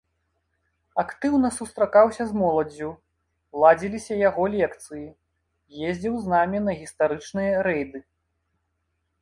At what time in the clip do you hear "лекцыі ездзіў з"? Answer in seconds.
4.57-6.35